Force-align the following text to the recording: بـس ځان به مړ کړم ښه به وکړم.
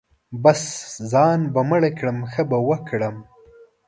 بـس 0.43 0.63
ځان 1.11 1.39
به 1.53 1.61
مړ 1.69 1.81
کړم 1.99 2.17
ښه 2.31 2.43
به 2.49 2.57
وکړم. 2.69 3.15